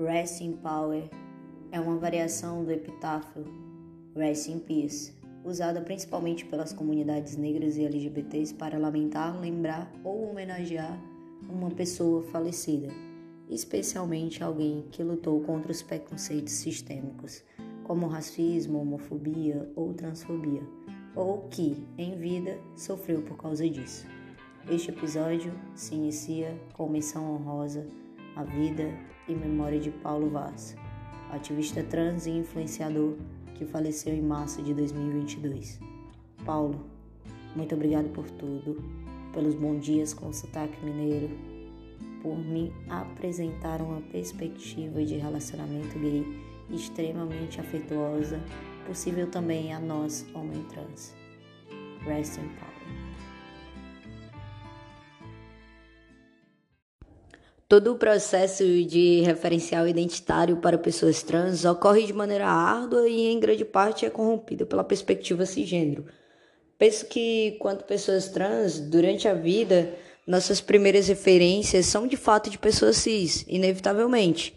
[0.00, 1.10] Rest in Power
[1.72, 3.44] é uma variação do epitáfio
[4.14, 5.12] Rest in Peace,
[5.44, 10.96] usada principalmente pelas comunidades negras e LGBTs para lamentar, lembrar ou homenagear
[11.48, 12.86] uma pessoa falecida,
[13.50, 17.42] especialmente alguém que lutou contra os preconceitos sistêmicos,
[17.82, 20.62] como racismo, homofobia ou transfobia,
[21.16, 24.06] ou que, em vida, sofreu por causa disso.
[24.70, 27.84] Este episódio se inicia com menção honrosa
[28.38, 28.88] à vida
[29.26, 30.76] e memória de Paulo Vaz,
[31.30, 33.16] ativista trans e influenciador
[33.56, 35.80] que faleceu em março de 2022.
[36.46, 36.86] Paulo,
[37.56, 38.80] muito obrigado por tudo,
[39.32, 41.28] pelos bons dias com sotaque mineiro,
[42.22, 46.24] por me apresentar uma perspectiva de relacionamento gay
[46.70, 48.40] extremamente afetuosa,
[48.86, 51.12] possível também a nós, homem trans.
[52.04, 52.67] Rest in power.
[57.68, 63.38] Todo o processo de referencial identitário para pessoas trans ocorre de maneira árdua e, em
[63.38, 66.06] grande parte, é corrompido pela perspectiva cisgênero.
[66.78, 69.94] Penso que, quanto pessoas trans, durante a vida,
[70.26, 74.54] nossas primeiras referências são de fato de pessoas cis, inevitavelmente.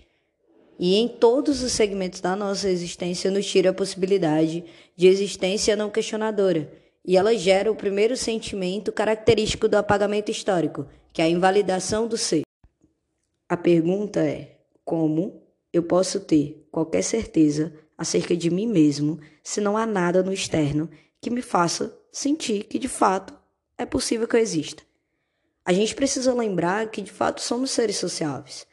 [0.80, 4.64] E em todos os segmentos da nossa existência nos tira a possibilidade
[4.96, 6.72] de existência não questionadora.
[7.06, 12.16] E ela gera o primeiro sentimento característico do apagamento histórico, que é a invalidação do
[12.16, 12.44] ser.
[13.52, 19.76] A pergunta é: como eu posso ter qualquer certeza acerca de mim mesmo se não
[19.76, 23.34] há nada no externo que me faça sentir que de fato
[23.78, 24.84] é possível que eu exista?
[25.66, 28.66] A gente precisa lembrar que de fato somos seres sociáveis.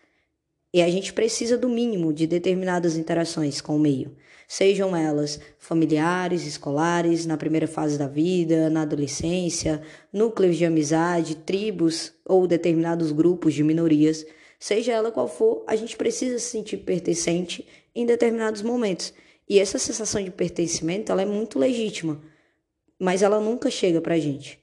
[0.73, 4.15] E a gente precisa do mínimo de determinadas interações com o meio,
[4.47, 12.13] sejam elas familiares, escolares, na primeira fase da vida, na adolescência, núcleos de amizade, tribos
[12.25, 14.25] ou determinados grupos de minorias
[14.59, 19.13] Seja ela qual for, a gente precisa se sentir pertencente em determinados momentos.
[19.49, 22.21] E essa sensação de pertencimento, ela é muito legítima,
[22.99, 24.59] mas ela nunca chega pra gente.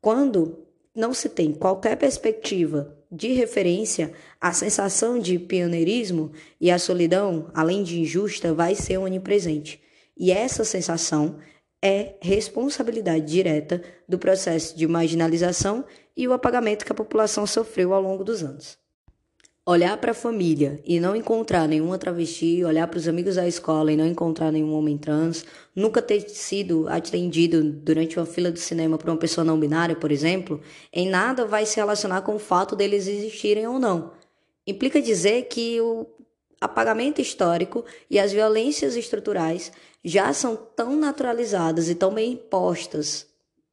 [0.00, 7.50] Quando não se tem qualquer perspectiva de referência, a sensação de pioneirismo e a solidão,
[7.54, 9.80] além de injusta, vai ser onipresente.
[10.16, 11.38] E essa sensação
[11.80, 15.84] é responsabilidade direta do processo de marginalização
[16.16, 18.81] e o apagamento que a população sofreu ao longo dos anos.
[19.64, 23.92] Olhar para a família e não encontrar nenhuma travesti, olhar para os amigos da escola
[23.92, 28.98] e não encontrar nenhum homem trans, nunca ter sido atendido durante uma fila do cinema
[28.98, 30.60] por uma pessoa não binária, por exemplo,
[30.92, 34.10] em nada vai se relacionar com o fato deles existirem ou não.
[34.66, 36.08] Implica dizer que o
[36.60, 39.70] apagamento histórico e as violências estruturais
[40.04, 43.31] já são tão naturalizadas e tão bem impostas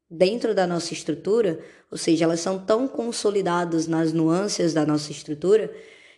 [0.10, 1.60] dentro da nossa estrutura,
[1.92, 5.72] ou seja, elas são tão consolidadas nas nuances da nossa estrutura,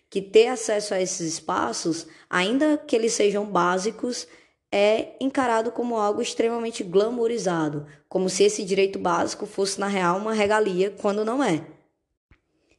[0.09, 4.28] que ter acesso a esses espaços, ainda que eles sejam básicos,
[4.72, 10.34] é encarado como algo extremamente glamourizado, como se esse direito básico fosse na real uma
[10.34, 11.66] regalia, quando não é.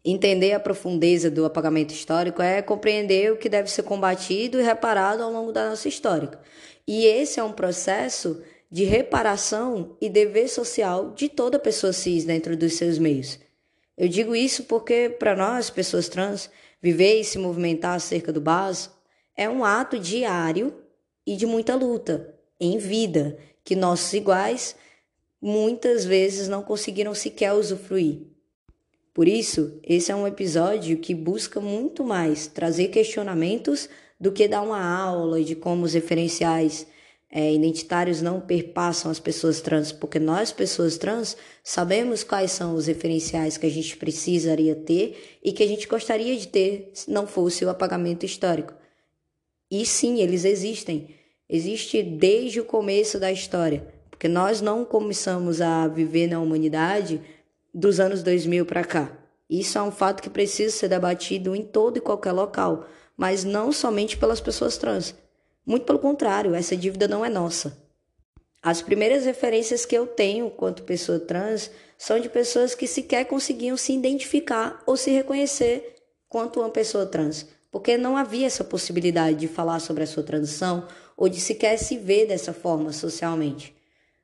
[0.04, 5.22] Entender a profundeza do apagamento histórico é compreender o que deve ser combatido e reparado
[5.22, 6.30] ao longo da nossa história.
[6.88, 8.42] E esse é um processo
[8.72, 13.38] de reparação e dever social de toda pessoa cis dentro dos seus meios.
[13.98, 16.50] Eu digo isso porque, para nós, pessoas trans,
[16.80, 18.96] viver e se movimentar acerca do básico
[19.36, 20.74] é um ato diário
[21.26, 24.74] e de muita luta, em vida, que nossos iguais
[25.38, 28.22] muitas vezes não conseguiram sequer usufruir.
[29.12, 33.86] Por isso, esse é um episódio que busca muito mais trazer questionamentos
[34.18, 36.86] do que dar uma aula de como os referenciais
[37.34, 41.34] é, identitários não perpassam as pessoas trans, porque nós, pessoas trans,
[41.64, 46.36] sabemos quais são os referenciais que a gente precisaria ter e que a gente gostaria
[46.36, 48.74] de ter se não fosse o apagamento histórico.
[49.70, 51.08] E sim, eles existem.
[51.48, 57.18] Existe desde o começo da história, porque nós não começamos a viver na humanidade
[57.72, 59.18] dos anos 2000 para cá.
[59.48, 63.72] Isso é um fato que precisa ser debatido em todo e qualquer local, mas não
[63.72, 65.14] somente pelas pessoas trans
[65.64, 67.80] muito pelo contrário, essa dívida não é nossa.
[68.62, 73.76] As primeiras referências que eu tenho quanto pessoa trans são de pessoas que sequer conseguiam
[73.76, 75.96] se identificar ou se reconhecer
[76.28, 80.86] quanto uma pessoa trans, porque não havia essa possibilidade de falar sobre a sua transição
[81.16, 83.74] ou de sequer se ver dessa forma socialmente.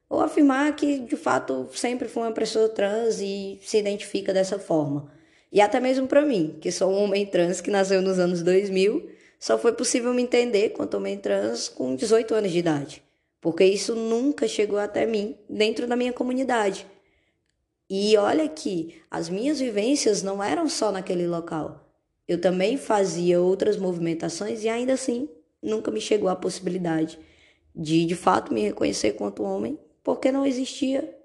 [0.09, 5.13] Ou afirmar que de fato sempre foi uma pessoa trans e se identifica dessa forma.
[5.53, 9.18] E até mesmo para mim, que sou um homem trans que nasceu nos anos 2000
[9.39, 13.03] só foi possível me entender quanto homem trans com 18 anos de idade,
[13.41, 16.87] porque isso nunca chegou até mim dentro da minha comunidade.
[17.89, 21.85] E olha que as minhas vivências não eram só naquele local.
[22.27, 25.29] eu também fazia outras movimentações e ainda assim
[25.63, 27.19] nunca me chegou a possibilidade
[27.75, 31.17] de de fato me reconhecer quanto homem, porque não existia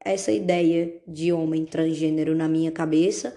[0.00, 3.36] essa ideia de homem transgênero na minha cabeça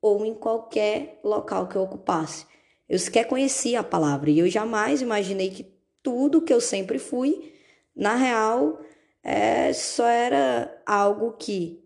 [0.00, 2.46] ou em qualquer local que eu ocupasse.
[2.92, 5.64] Eu sequer conhecia a palavra e eu jamais imaginei que
[6.02, 7.50] tudo que eu sempre fui,
[7.96, 8.82] na real,
[9.22, 11.82] é, só era algo que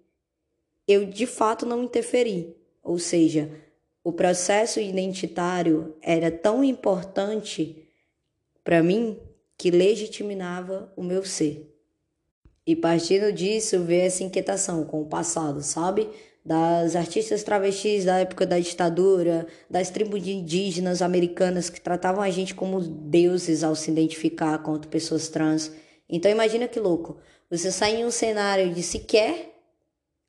[0.85, 2.56] eu de fato não interferi.
[2.82, 3.49] Ou seja,
[4.03, 7.88] o processo identitário era tão importante
[8.64, 9.17] para mim
[9.56, 11.73] que legitimava o meu ser.
[12.67, 16.11] E partindo disso, veio essa inquietação com o passado, sabe?
[16.46, 22.54] Das artistas travestis da época da ditadura, das tribos indígenas americanas que tratavam a gente
[22.54, 25.72] como deuses ao se identificar quanto pessoas trans.
[26.08, 27.16] Então imagina que louco.
[27.50, 29.58] Você sai em um cenário de sequer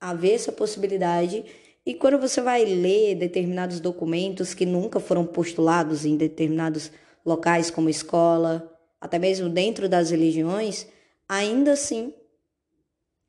[0.01, 1.45] haver essa possibilidade
[1.85, 6.91] e quando você vai ler determinados documentos que nunca foram postulados em determinados
[7.23, 10.87] locais como escola, até mesmo dentro das religiões,
[11.29, 12.11] ainda assim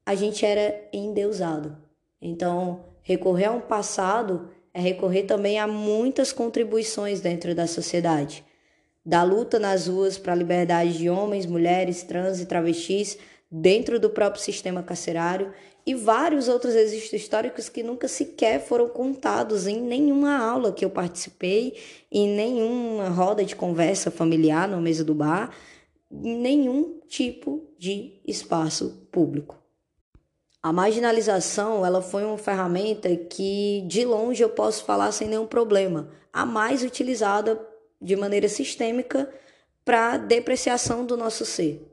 [0.06, 1.88] a gente era endeusado.
[2.20, 8.44] Então, recorrer a um passado é recorrer também a muitas contribuições dentro da sociedade.
[9.05, 13.19] Da luta nas ruas para a liberdade de homens, mulheres, trans e travestis
[13.50, 15.53] dentro do próprio sistema carcerário
[15.87, 20.91] e vários outros registros históricos que nunca sequer foram contados em nenhuma aula que eu
[20.91, 21.75] participei,
[22.12, 25.50] em nenhuma roda de conversa familiar na mesa do bar,
[26.11, 29.56] em nenhum tipo de espaço público.
[30.60, 36.10] A marginalização, ela foi uma ferramenta que de longe eu posso falar sem nenhum problema,
[36.32, 37.60] a mais utilizada
[38.02, 39.31] de maneira sistêmica
[39.84, 41.88] para depreciação do nosso ser.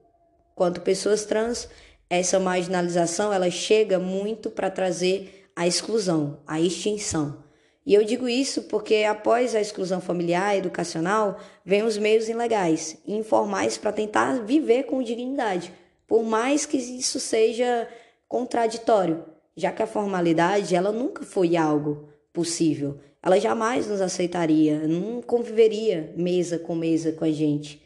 [0.56, 1.70] Quanto pessoas trans,
[2.10, 7.44] essa marginalização ela chega muito para trazer a exclusão, a extinção.
[7.86, 13.78] E eu digo isso porque após a exclusão familiar educacional, vem os meios ilegais informais
[13.78, 15.72] para tentar viver com dignidade,
[16.08, 17.88] por mais que isso seja
[18.28, 19.26] contraditório,
[19.56, 23.00] já que a formalidade ela nunca foi algo possível.
[23.22, 27.82] Ela jamais nos aceitaria, não conviveria mesa com mesa com a gente.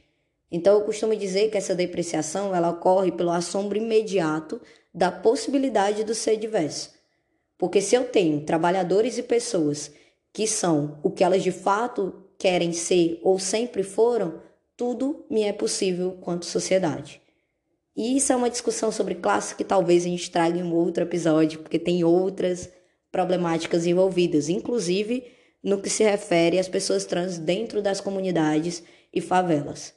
[0.52, 4.60] Então eu costumo dizer que essa depreciação ela ocorre pelo assombro imediato
[4.94, 6.92] da possibilidade do ser diverso.
[7.58, 9.92] Porque se eu tenho trabalhadores e pessoas
[10.34, 14.42] que são o que elas de fato querem ser ou sempre foram,
[14.76, 17.22] tudo me é possível quanto sociedade.
[18.00, 21.04] E isso é uma discussão sobre classe que talvez a gente traga em um outro
[21.04, 22.70] episódio, porque tem outras
[23.12, 25.30] problemáticas envolvidas, inclusive
[25.62, 28.82] no que se refere às pessoas trans dentro das comunidades
[29.14, 29.94] e favelas.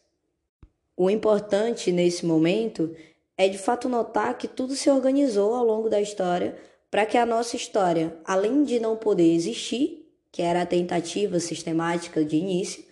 [0.97, 2.93] O importante nesse momento
[3.39, 6.57] é de fato notar que tudo se organizou ao longo da história
[6.91, 12.25] para que a nossa história, além de não poder existir, que era a tentativa sistemática
[12.25, 12.83] de início,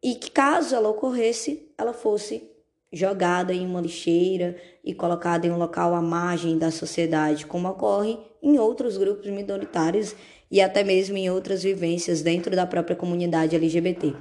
[0.00, 2.48] e que caso ela ocorresse, ela fosse
[2.92, 8.18] jogada em uma lixeira e colocada em um local à margem da sociedade, como ocorre
[8.42, 10.14] em outros grupos minoritários
[10.50, 14.14] e até mesmo em outras vivências dentro da própria comunidade LGBT.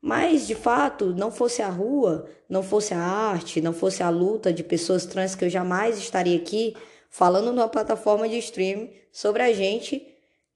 [0.00, 4.52] Mas, de fato, não fosse a rua, não fosse a arte, não fosse a luta
[4.52, 6.76] de pessoas trans que eu jamais estaria aqui
[7.10, 10.06] falando numa plataforma de stream sobre a gente,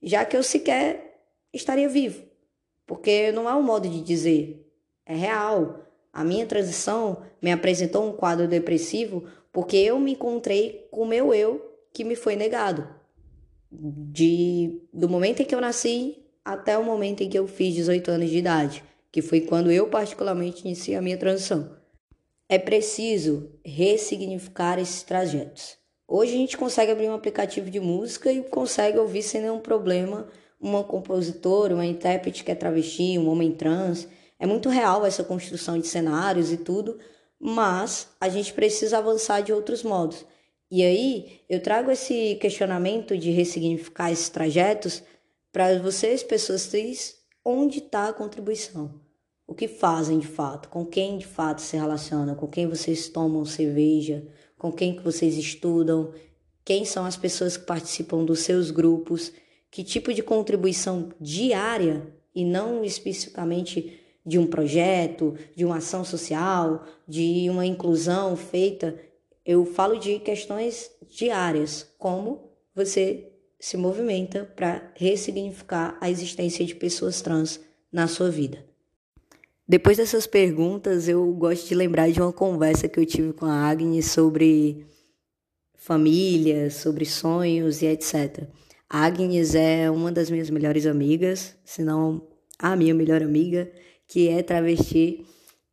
[0.02, 2.22] já que eu sequer estaria vivo.
[2.86, 4.70] Porque não é um modo de dizer,
[5.06, 5.89] é real.
[6.12, 11.32] A minha transição me apresentou um quadro depressivo porque eu me encontrei com o meu
[11.34, 12.88] eu que me foi negado.
[13.70, 18.10] De, do momento em que eu nasci até o momento em que eu fiz 18
[18.10, 21.76] anos de idade que foi quando eu particularmente iniciei a minha transição.
[22.48, 25.76] É preciso ressignificar esses trajetos.
[26.06, 30.28] Hoje a gente consegue abrir um aplicativo de música e consegue ouvir sem nenhum problema
[30.60, 34.08] uma compositora, uma intérprete que é travesti, um homem trans.
[34.40, 36.98] É muito real essa construção de cenários e tudo,
[37.38, 40.24] mas a gente precisa avançar de outros modos.
[40.70, 45.02] E aí eu trago esse questionamento de ressignificar esses trajetos
[45.52, 48.98] para vocês, pessoas cis, onde está a contribuição.
[49.46, 53.44] O que fazem de fato, com quem de fato se relacionam, com quem vocês tomam
[53.44, 56.14] cerveja, com quem que vocês estudam,
[56.64, 59.32] quem são as pessoas que participam dos seus grupos,
[59.70, 66.84] que tipo de contribuição diária e não especificamente de um projeto, de uma ação social,
[67.06, 68.94] de uma inclusão feita.
[69.44, 77.20] Eu falo de questões diárias, como você se movimenta para ressignificar a existência de pessoas
[77.20, 77.60] trans
[77.92, 78.64] na sua vida.
[79.68, 83.68] Depois dessas perguntas, eu gosto de lembrar de uma conversa que eu tive com a
[83.68, 84.86] Agnes sobre
[85.76, 88.48] família, sobre sonhos e etc.
[88.88, 92.26] A Agnes é uma das minhas melhores amigas, se não
[92.58, 93.70] a minha melhor amiga,
[94.10, 95.24] que é travesti,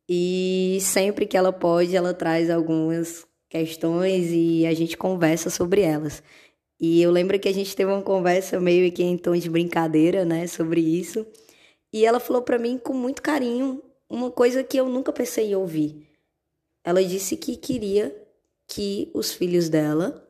[0.08, 6.22] e sempre que ela pode, ela traz algumas questões e a gente conversa sobre elas.
[6.80, 10.24] E eu lembro que a gente teve uma conversa meio que em tom de brincadeira,
[10.24, 11.26] né, sobre isso.
[11.92, 15.56] E ela falou para mim com muito carinho uma coisa que eu nunca pensei em
[15.56, 16.08] ouvir.
[16.84, 18.16] Ela disse que queria
[18.68, 20.24] que os filhos dela,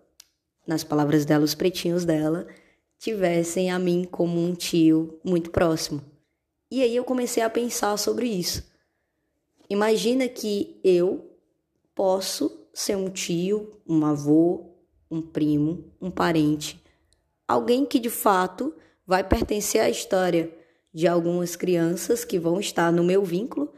[0.66, 2.46] nas palavras dela, os pretinhos dela,
[2.98, 6.02] tivessem a mim como um tio muito próximo.
[6.70, 8.64] E aí eu comecei a pensar sobre isso.
[9.70, 11.30] Imagina que eu
[11.94, 14.70] posso ser um tio, um avô,
[15.10, 16.82] um primo, um parente,
[17.46, 18.74] alguém que de fato
[19.06, 20.54] vai pertencer à história
[20.92, 23.72] de algumas crianças que vão estar no meu vínculo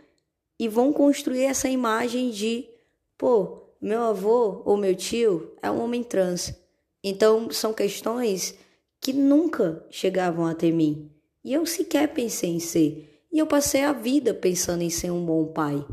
[0.58, 2.68] e vão construir essa imagem de,
[3.16, 6.52] pô, meu avô ou meu tio é um homem trans.
[7.02, 8.54] Então são questões
[9.00, 11.10] que nunca chegavam até mim.
[11.44, 13.22] E eu sequer pensei em ser.
[13.32, 15.84] E eu passei a vida pensando em ser um bom pai.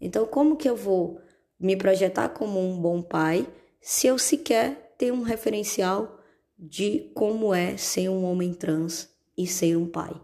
[0.00, 1.20] Então, como que eu vou
[1.58, 3.46] me projetar como um bom pai
[3.80, 6.18] se eu sequer tenho um referencial
[6.58, 10.14] de como é ser um homem trans e ser um pai?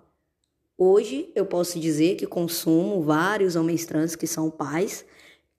[0.76, 5.04] Hoje eu posso dizer que consumo vários homens trans que são pais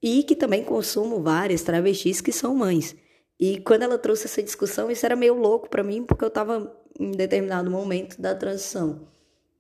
[0.01, 2.95] e que também consumo várias travestis que são mães.
[3.38, 6.73] E quando ela trouxe essa discussão, isso era meio louco para mim, porque eu estava
[7.00, 9.08] em determinado momento da transição.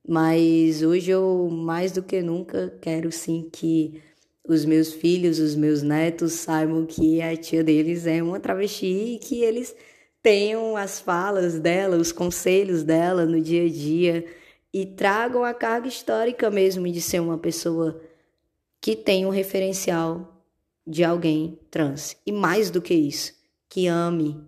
[0.07, 4.01] Mas hoje eu, mais do que nunca, quero sim que
[4.47, 9.19] os meus filhos, os meus netos saibam que a tia deles é uma travesti e
[9.19, 9.75] que eles
[10.21, 14.25] tenham as falas dela, os conselhos dela no dia a dia
[14.73, 18.01] e tragam a carga histórica mesmo de ser uma pessoa
[18.81, 20.43] que tem um referencial
[20.85, 22.17] de alguém trans.
[22.25, 23.33] E mais do que isso,
[23.69, 24.41] que ame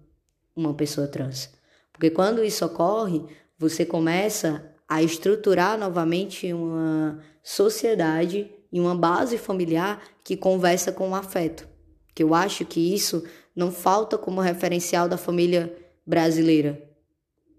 [0.56, 1.52] uma pessoa trans.
[2.02, 3.22] Porque quando isso ocorre,
[3.60, 11.14] você começa a estruturar novamente uma sociedade e uma base familiar que conversa com o
[11.14, 11.68] afeto.
[12.16, 13.24] Que eu acho que isso
[13.56, 16.82] não falta como referencial da família brasileira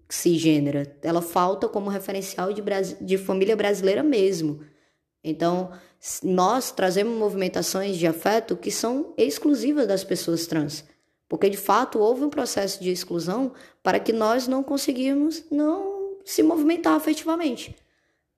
[0.09, 0.93] cisgênera.
[1.01, 2.61] Ela falta como referencial de,
[2.99, 4.59] de família brasileira mesmo.
[5.23, 5.71] Então,
[6.21, 10.83] nós trazemos movimentações de afeto que são exclusivas das pessoas trans.
[11.33, 16.43] Porque de fato houve um processo de exclusão para que nós não conseguimos não se
[16.43, 17.75] movimentar afetivamente.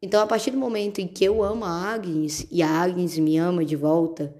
[0.01, 3.37] Então, a partir do momento em que eu amo a Agnes e a Agnes me
[3.37, 4.33] ama de volta,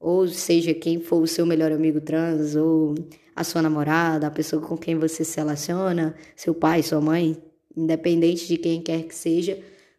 [0.00, 2.96] ou seja, quem for o seu melhor amigo trans, ou
[3.36, 7.40] a sua namorada, a pessoa com quem você se relaciona, seu pai, sua mãe,
[7.76, 9.56] independente de quem quer que seja,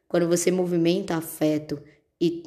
[0.09, 1.81] quando você movimenta afeto
[2.19, 2.43] e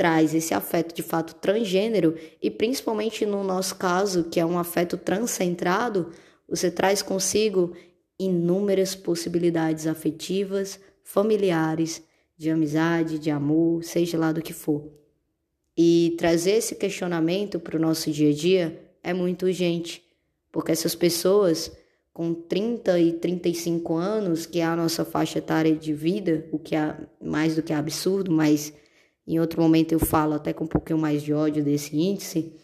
[0.00, 4.96] traz esse afeto de fato transgênero, e principalmente no nosso caso, que é um afeto
[4.96, 6.08] transcentrado,
[6.48, 7.76] você traz consigo
[8.18, 12.02] inúmeras possibilidades afetivas, familiares,
[12.34, 14.90] de amizade, de amor, seja lá do que for.
[15.76, 20.02] E trazer esse questionamento para o nosso dia a dia é muito urgente,
[20.50, 21.70] porque essas pessoas
[22.10, 26.74] com 30 e 35 anos, que é a nossa faixa etária de vida, o que
[26.74, 28.72] é mais do que absurdo, mas
[29.34, 32.54] em outro momento eu falo até com um pouquinho mais de ódio desse índice,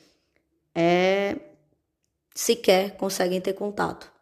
[0.75, 1.39] é
[2.35, 4.13] sequer conseguem ter contato.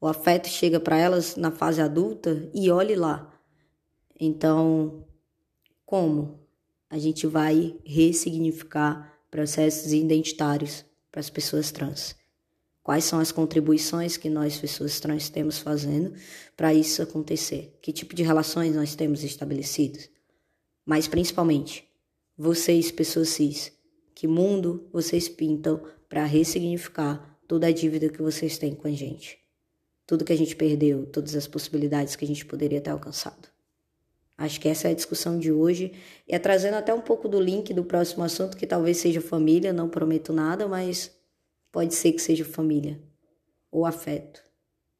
[0.00, 3.32] O afeto chega para elas na fase adulta e olhe lá,
[4.18, 5.04] então,
[5.84, 6.40] como
[6.88, 12.14] a gente vai ressignificar processos identitários para as pessoas trans?
[12.82, 16.14] Quais são as contribuições que nós, pessoas trans, temos fazendo
[16.56, 17.78] para isso acontecer?
[17.80, 20.11] Que tipo de relações nós temos estabelecidos?
[20.84, 21.88] Mas, principalmente,
[22.36, 23.72] vocês, pessoas cis,
[24.14, 29.38] que mundo vocês pintam para ressignificar toda a dívida que vocês têm com a gente?
[30.06, 33.48] Tudo que a gente perdeu, todas as possibilidades que a gente poderia ter alcançado.
[34.36, 35.92] Acho que essa é a discussão de hoje.
[36.26, 39.72] E é trazendo até um pouco do link do próximo assunto, que talvez seja família,
[39.72, 41.16] não prometo nada, mas
[41.70, 43.00] pode ser que seja família.
[43.70, 44.42] Ou afeto.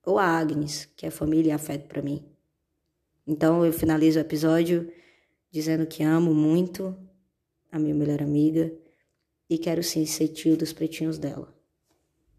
[0.04, 2.24] Ou a Agnes, que é família e afeto para mim.
[3.26, 4.92] Então eu finalizo o episódio
[5.52, 6.96] dizendo que amo muito
[7.70, 8.72] a minha melhor amiga
[9.48, 11.54] e quero sim ser tio dos pretinhos dela.